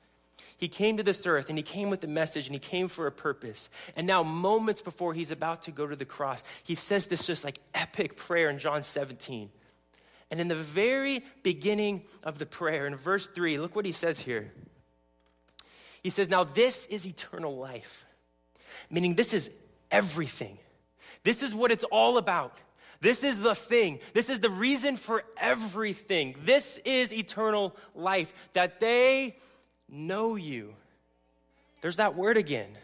[0.57, 3.07] he came to this earth and he came with a message and he came for
[3.07, 3.71] a purpose.
[3.97, 7.45] And now, moments before he's about to go to the cross, he says this just
[7.45, 9.51] like epic prayer in John 17.
[10.31, 14.19] And in the very beginning of the prayer, in verse 3, look what he says
[14.19, 14.53] here.
[16.03, 18.07] He says, Now this is eternal life,
[18.91, 19.51] meaning this is
[19.91, 20.59] everything.
[21.25, 22.57] This is what it's all about.
[23.01, 23.99] This is the thing.
[24.15, 26.37] This is the reason for everything.
[26.45, 29.37] This is eternal life, that they
[29.89, 30.75] know you.
[31.81, 32.77] There's that word again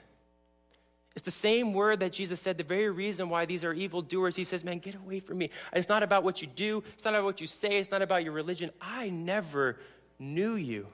[1.16, 4.37] it's the same word that Jesus said, the very reason why these are evil doers.
[4.37, 5.48] He says, Man, get away from me.
[5.72, 8.22] It's not about what you do, it's not about what you say, it's not about
[8.22, 8.70] your religion.
[8.83, 9.79] I never
[10.18, 10.88] knew you.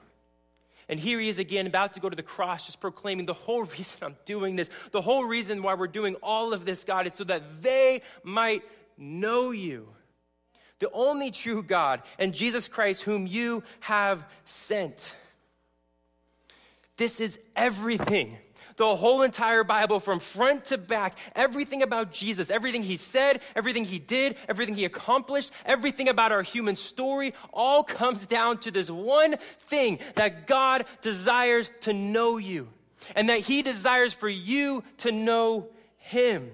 [0.87, 3.63] And here he is again, about to go to the cross, just proclaiming the whole
[3.77, 7.15] reason I'm doing this, the whole reason why we're doing all of this, God, is
[7.15, 8.63] so that they might
[8.97, 9.89] know you,
[10.79, 15.17] the only true God, and Jesus Christ, whom you have sent.
[16.95, 18.37] This is everything
[18.75, 23.85] the whole entire Bible from front to back, everything about Jesus, everything he said, everything
[23.85, 28.89] he did, everything he accomplished, everything about our human story, all comes down to this
[28.89, 32.69] one thing that God desires to know you
[33.15, 36.51] and that he desires for you to know him.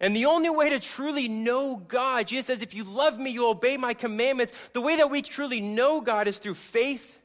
[0.00, 3.48] And the only way to truly know God, Jesus says, if you love me, you
[3.48, 4.52] obey my commandments.
[4.74, 7.18] The way that we truly know God is through faith,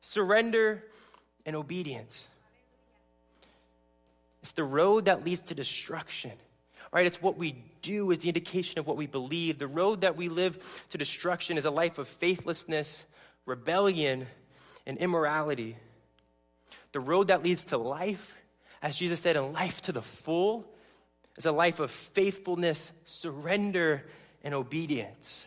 [0.00, 0.84] surrender,
[1.46, 2.28] and obedience.
[4.42, 6.32] It's the road that leads to destruction.
[6.92, 7.06] Right?
[7.06, 9.58] It's what we do is the indication of what we believe.
[9.58, 13.04] The road that we live to destruction is a life of faithlessness,
[13.46, 14.26] rebellion,
[14.86, 15.76] and immorality.
[16.92, 18.36] The road that leads to life,
[18.82, 20.66] as Jesus said, in life to the full,
[21.36, 24.04] is a life of faithfulness, surrender,
[24.42, 25.46] and obedience.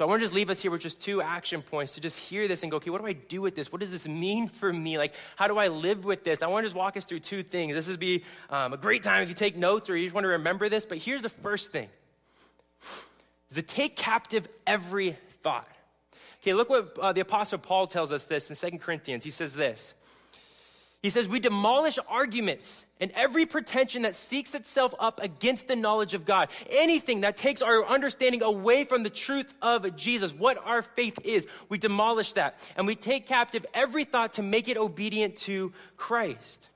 [0.00, 2.16] So I want to just leave us here with just two action points to just
[2.16, 3.70] hear this and go, okay, what do I do with this?
[3.70, 4.96] What does this mean for me?
[4.96, 6.42] Like, how do I live with this?
[6.42, 7.74] I want to just walk us through two things.
[7.74, 10.24] This would be um, a great time if you take notes or you just want
[10.24, 10.86] to remember this.
[10.86, 11.90] But here's the first thing:
[13.50, 15.68] is to take captive every thought.
[16.40, 19.22] Okay, look what uh, the Apostle Paul tells us this in Second Corinthians.
[19.22, 19.92] He says this.
[21.02, 26.12] He says, We demolish arguments and every pretension that seeks itself up against the knowledge
[26.12, 26.50] of God.
[26.70, 31.46] Anything that takes our understanding away from the truth of Jesus, what our faith is,
[31.70, 32.58] we demolish that.
[32.76, 36.68] And we take captive every thought to make it obedient to Christ.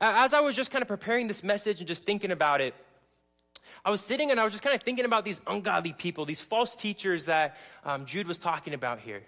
[0.00, 2.74] As I was just kind of preparing this message and just thinking about it,
[3.84, 6.40] I was sitting and I was just kind of thinking about these ungodly people, these
[6.40, 9.22] false teachers that um, Jude was talking about here.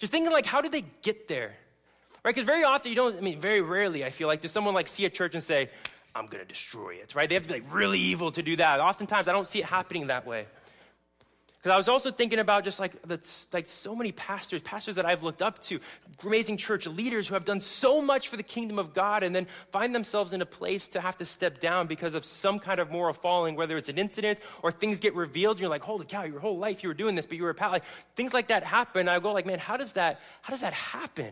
[0.00, 1.54] Just thinking, like, how did they get there?
[2.26, 2.34] Right?
[2.34, 4.88] Because very often you don't, I mean, very rarely, I feel like, does someone like
[4.88, 5.70] see a church and say,
[6.12, 7.28] I'm going to destroy it, right?
[7.28, 8.80] They have to be like really evil to do that.
[8.80, 10.46] Oftentimes I don't see it happening that way.
[11.56, 13.20] Because I was also thinking about just like, the,
[13.52, 15.78] like so many pastors, pastors that I've looked up to,
[16.24, 19.46] amazing church leaders who have done so much for the kingdom of God and then
[19.70, 22.90] find themselves in a place to have to step down because of some kind of
[22.90, 25.60] moral falling, whether it's an incident or things get revealed.
[25.60, 27.54] You're like, holy cow, your whole life you were doing this, but you were a
[27.54, 27.70] pal.
[27.70, 27.84] Like,
[28.16, 29.08] things like that happen.
[29.08, 31.30] I go like, man, how does that, how does that happen?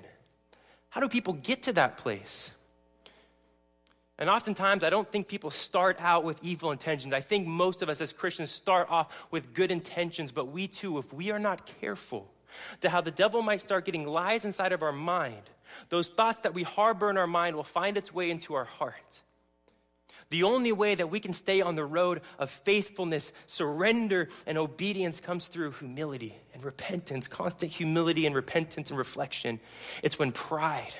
[0.94, 2.52] How do people get to that place?
[4.16, 7.12] And oftentimes, I don't think people start out with evil intentions.
[7.12, 10.98] I think most of us as Christians start off with good intentions, but we too,
[10.98, 12.30] if we are not careful,
[12.80, 15.50] to how the devil might start getting lies inside of our mind,
[15.88, 19.22] those thoughts that we harbor in our mind will find its way into our heart.
[20.34, 25.20] The only way that we can stay on the road of faithfulness, surrender, and obedience
[25.20, 29.60] comes through humility and repentance, constant humility and repentance and reflection.
[30.02, 30.92] It's when pride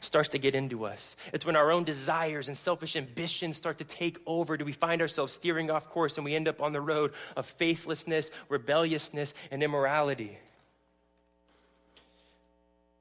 [0.00, 1.14] starts to get into us.
[1.32, 4.56] It's when our own desires and selfish ambitions start to take over.
[4.56, 7.46] Do we find ourselves steering off course and we end up on the road of
[7.46, 10.36] faithlessness, rebelliousness, and immorality?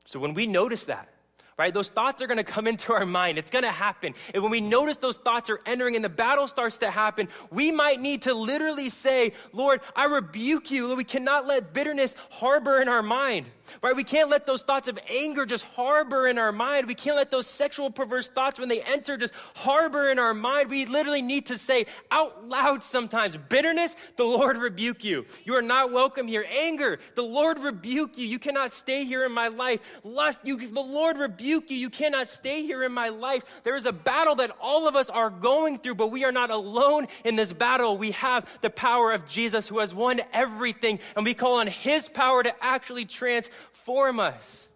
[0.05, 1.09] So when we notice that,
[1.59, 1.73] right?
[1.73, 3.37] Those thoughts are going to come into our mind.
[3.37, 4.15] It's going to happen.
[4.33, 7.69] And when we notice those thoughts are entering and the battle starts to happen, we
[7.69, 10.95] might need to literally say, Lord, I rebuke you.
[10.95, 13.47] We cannot let bitterness harbor in our mind,
[13.83, 13.93] right?
[13.93, 16.87] We can't let those thoughts of anger just harbor in our mind.
[16.87, 20.69] We can't let those sexual perverse thoughts, when they enter, just harbor in our mind.
[20.69, 25.25] We literally need to say out loud sometimes, bitterness, the Lord rebuke you.
[25.43, 26.45] You are not welcome here.
[26.49, 28.25] Anger, the Lord rebuke you.
[28.25, 29.81] You cannot stay here in my life.
[30.05, 31.77] Lust, you, the Lord rebuke rebuke you.
[31.77, 33.43] You cannot stay here in my life.
[33.63, 36.51] There is a battle that all of us are going through, but we are not
[36.51, 37.97] alone in this battle.
[37.97, 42.07] We have the power of Jesus who has won everything, and we call on his
[42.07, 44.67] power to actually transform us.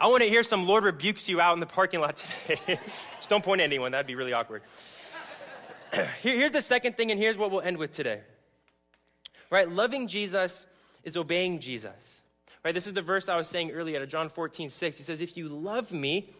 [0.00, 2.78] I want to hear some Lord rebukes you out in the parking lot today.
[3.16, 4.62] Just don't point at anyone, that'd be really awkward.
[6.22, 8.20] here's the second thing, and here's what we'll end with today.
[9.50, 9.68] Right?
[9.68, 10.68] Loving Jesus
[11.08, 12.22] is obeying Jesus.
[12.64, 12.74] Right?
[12.74, 14.96] This is the verse I was saying earlier John 14, 6.
[14.96, 16.30] He says, If you love me,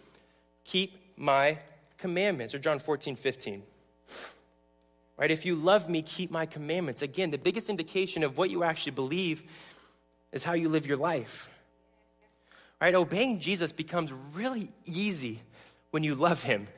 [0.64, 1.58] keep my
[1.96, 2.54] commandments.
[2.54, 3.62] Or John 14, 15.
[5.16, 5.30] Right?
[5.30, 7.02] If you love me, keep my commandments.
[7.02, 9.42] Again, the biggest indication of what you actually believe
[10.30, 11.48] is how you live your life.
[12.80, 12.94] Right?
[12.94, 15.40] Obeying Jesus becomes really easy
[15.90, 16.68] when you love him.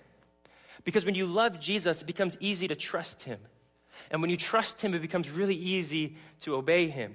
[0.84, 3.38] Because when you love Jesus, it becomes easy to trust him.
[4.10, 7.14] And when you trust him, it becomes really easy to obey him.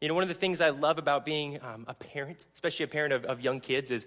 [0.00, 2.88] You know, one of the things I love about being um, a parent, especially a
[2.88, 4.06] parent of, of young kids, is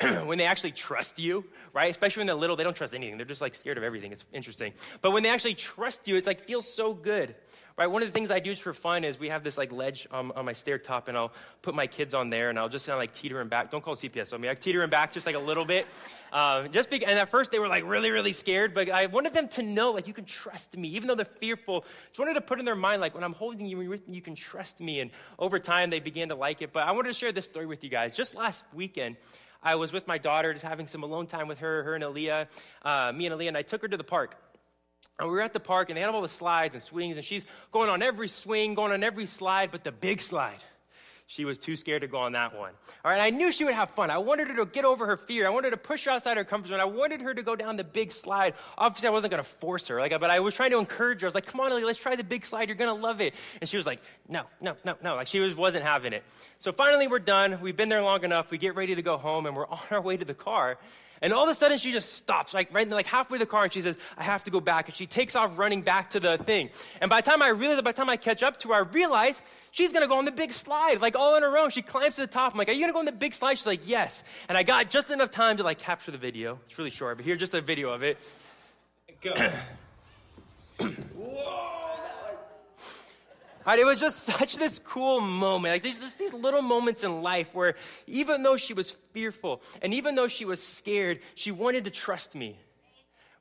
[0.24, 1.88] when they actually trust you, right?
[1.88, 3.16] Especially when they're little, they don't trust anything.
[3.16, 4.10] They're just like scared of everything.
[4.10, 4.72] It's interesting.
[5.02, 7.36] But when they actually trust you, it's like feels so good,
[7.76, 7.86] right?
[7.86, 10.32] One of the things I do for fun is we have this like ledge on,
[10.32, 12.94] on my stair top, and I'll put my kids on there, and I'll just kind
[12.94, 13.70] of like teeter them back.
[13.70, 14.48] Don't call CPS on me.
[14.48, 15.86] I teeter them back just like a little bit.
[16.32, 19.34] Um, just because, and at first they were like really, really scared, but I wanted
[19.34, 21.84] them to know like you can trust me, even though they're fearful.
[22.08, 24.80] Just wanted to put in their mind like when I'm holding you, you can trust
[24.80, 25.00] me.
[25.00, 26.72] And over time they began to like it.
[26.72, 28.16] But I wanted to share this story with you guys.
[28.16, 29.16] Just last weekend.
[29.62, 32.46] I was with my daughter, just having some alone time with her, her and Aaliyah,
[32.82, 34.36] uh, me and Aaliyah, and I took her to the park.
[35.18, 37.24] And we were at the park, and they had all the slides and swings, and
[37.24, 40.64] she's going on every swing, going on every slide, but the big slide.
[41.30, 42.72] She was too scared to go on that one.
[43.04, 44.10] All right, I knew she would have fun.
[44.10, 45.46] I wanted her to get over her fear.
[45.46, 46.80] I wanted to push her outside her comfort zone.
[46.80, 48.54] I wanted her to go down the big slide.
[48.76, 51.26] Obviously, I wasn't going to force her, like, but I was trying to encourage her.
[51.26, 52.66] I was like, "Come on, Ellie, let's try the big slide.
[52.66, 55.38] You're going to love it." And she was like, "No, no, no, no." Like she
[55.38, 56.24] was, wasn't having it.
[56.58, 57.60] So finally, we're done.
[57.60, 58.50] We've been there long enough.
[58.50, 60.78] We get ready to go home, and we're on our way to the car.
[61.22, 63.72] And all of a sudden, she just stops, like right like halfway the car, and
[63.72, 66.38] she says, "I have to go back." And she takes off running back to the
[66.38, 66.70] thing.
[67.00, 68.78] And by the time I realize, by the time I catch up to her, I
[68.78, 71.70] realize she's gonna go on the big slide, like all on her own.
[71.70, 72.52] She climbs to the top.
[72.52, 74.62] I'm like, "Are you gonna go on the big slide?" She's like, "Yes." And I
[74.62, 76.58] got just enough time to like capture the video.
[76.68, 78.18] It's really short, but here's just a video of it.
[79.20, 79.34] Go.
[81.14, 81.79] Whoa!
[83.66, 85.74] Right, it was just such this cool moment.
[85.74, 87.74] Like there's just these little moments in life where
[88.06, 92.34] even though she was fearful and even though she was scared, she wanted to trust
[92.34, 92.58] me.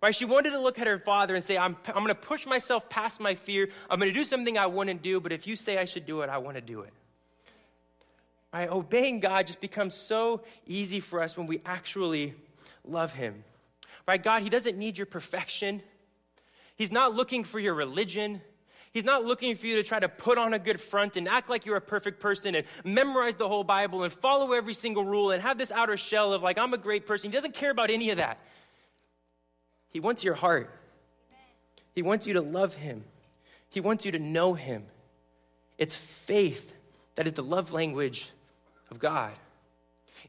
[0.01, 0.15] Right?
[0.15, 2.89] She wanted to look at her father and say, I'm, I'm going to push myself
[2.89, 3.67] past my fear.
[3.89, 6.21] I'm going to do something I wouldn't do, but if you say I should do
[6.21, 6.93] it, I want to do it.
[8.53, 8.69] Right?
[8.69, 12.33] Obeying God just becomes so easy for us when we actually
[12.85, 13.43] love Him.
[14.07, 14.23] Right?
[14.23, 15.81] God, He doesn't need your perfection.
[16.77, 18.41] He's not looking for your religion.
[18.91, 21.49] He's not looking for you to try to put on a good front and act
[21.49, 25.31] like you're a perfect person and memorize the whole Bible and follow every single rule
[25.31, 27.29] and have this outer shell of like, I'm a great person.
[27.29, 28.39] He doesn't care about any of that.
[29.91, 30.73] He wants your heart.
[31.93, 33.03] He wants you to love Him.
[33.69, 34.85] He wants you to know Him.
[35.77, 36.73] It's faith
[37.15, 38.29] that is the love language
[38.89, 39.33] of God.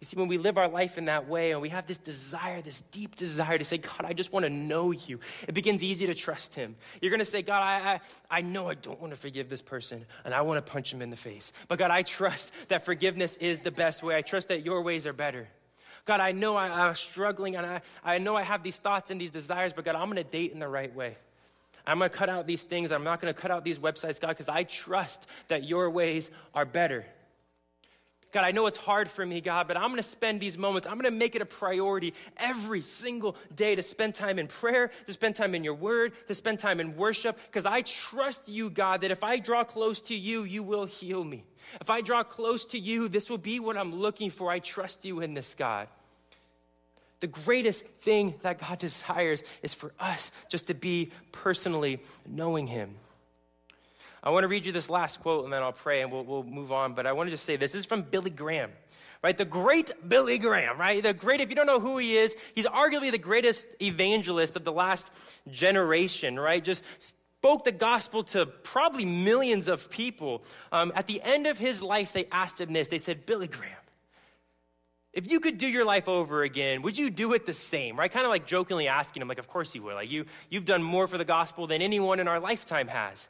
[0.00, 2.62] You see, when we live our life in that way and we have this desire,
[2.62, 6.06] this deep desire to say, God, I just want to know you, it begins easy
[6.06, 6.74] to trust Him.
[7.02, 9.60] You're going to say, God, I, I, I know I don't want to forgive this
[9.60, 11.52] person and I want to punch him in the face.
[11.68, 14.16] But God, I trust that forgiveness is the best way.
[14.16, 15.48] I trust that your ways are better.
[16.06, 19.20] God, I know I, I'm struggling and I, I know I have these thoughts and
[19.20, 21.18] these desires, but God, I'm going to date in the right way.
[21.86, 22.90] I'm going to cut out these things.
[22.90, 26.30] I'm not going to cut out these websites, God, because I trust that your ways
[26.54, 27.04] are better.
[28.32, 30.86] God, I know it's hard for me, God, but I'm going to spend these moments,
[30.86, 34.90] I'm going to make it a priority every single day to spend time in prayer,
[35.06, 38.70] to spend time in your word, to spend time in worship, because I trust you,
[38.70, 41.44] God, that if I draw close to you, you will heal me.
[41.80, 44.50] If I draw close to you, this will be what I'm looking for.
[44.50, 45.88] I trust you in this, God.
[47.20, 52.94] The greatest thing that God desires is for us just to be personally knowing Him.
[54.22, 56.42] I want to read you this last quote and then I'll pray and we'll, we'll
[56.42, 56.94] move on.
[56.94, 57.72] But I want to just say this.
[57.72, 58.70] this is from Billy Graham,
[59.22, 59.36] right?
[59.36, 61.02] The great Billy Graham, right?
[61.02, 64.64] The great, if you don't know who he is, he's arguably the greatest evangelist of
[64.64, 65.10] the last
[65.50, 66.62] generation, right?
[66.62, 70.42] Just spoke the gospel to probably millions of people.
[70.70, 72.88] Um, at the end of his life, they asked him this.
[72.88, 73.72] They said, Billy Graham,
[75.14, 77.98] if you could do your life over again, would you do it the same?
[77.98, 78.12] Right?
[78.12, 79.94] Kind of like jokingly asking him, like, of course you would.
[79.94, 83.26] Like, you, you've done more for the gospel than anyone in our lifetime has.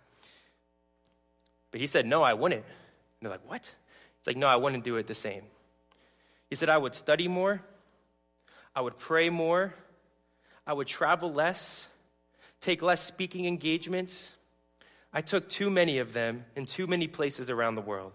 [1.71, 2.65] But he said, No, I wouldn't.
[2.65, 2.73] And
[3.23, 3.73] they're like, What?
[4.19, 5.43] It's like, No, I wouldn't do it the same.
[6.49, 7.63] He said, I would study more,
[8.75, 9.75] I would pray more,
[10.67, 11.89] I would travel less,
[12.61, 14.35] take less speaking engagements.
[15.13, 18.13] I took too many of them in too many places around the world.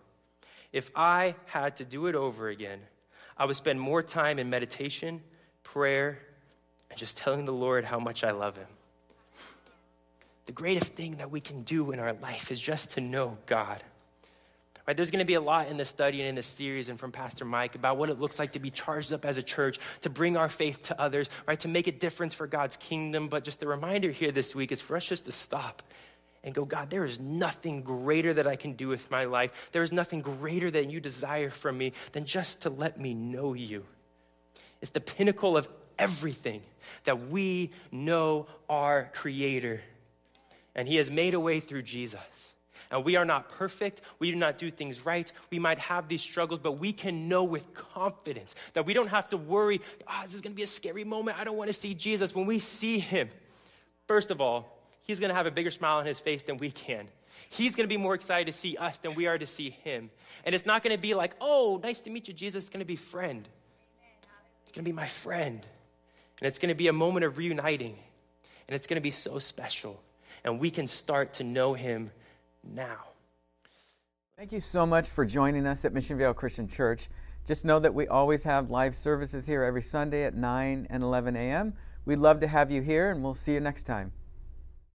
[0.71, 2.79] If I had to do it over again,
[3.37, 5.21] I would spend more time in meditation,
[5.63, 6.19] prayer,
[6.89, 8.67] and just telling the Lord how much I love Him
[10.45, 13.83] the greatest thing that we can do in our life is just to know God.
[14.87, 16.99] Right, there's going to be a lot in this study and in this series and
[16.99, 19.79] from Pastor Mike about what it looks like to be charged up as a church,
[20.01, 23.27] to bring our faith to others, right, to make a difference for God's kingdom.
[23.27, 25.81] But just the reminder here this week is for us just to stop
[26.43, 29.69] and go, God, there is nothing greater that I can do with my life.
[29.71, 33.53] There is nothing greater that you desire from me than just to let me know
[33.53, 33.83] you.
[34.81, 35.67] It's the pinnacle of
[35.97, 36.61] everything
[37.05, 39.81] that we know our Creator
[40.75, 42.19] and He has made a way through Jesus.
[42.91, 44.01] And we are not perfect.
[44.19, 45.31] We do not do things right.
[45.49, 49.29] We might have these struggles, but we can know with confidence that we don't have
[49.29, 51.39] to worry, oh, this is going to be a scary moment.
[51.39, 52.35] I don't want to see Jesus.
[52.35, 53.29] When we see him,
[54.07, 56.69] first of all, he's going to have a bigger smile on his face than we
[56.69, 57.07] can.
[57.49, 60.09] He's going to be more excited to see us than we are to see him.
[60.45, 62.65] And it's not going to be like, oh, nice to meet you, Jesus.
[62.65, 63.47] It's going to be friend.
[64.63, 65.65] It's going to be my friend.
[66.39, 67.97] And it's going to be a moment of reuniting.
[68.67, 69.99] And it's going to be so special
[70.45, 72.11] and we can start to know Him
[72.63, 72.99] now.
[74.37, 77.09] Thank you so much for joining us at Mission Vale Christian Church.
[77.47, 81.35] Just know that we always have live services here every Sunday at 9 and 11
[81.35, 81.73] a.m.
[82.05, 84.11] We'd love to have you here, and we'll see you next time.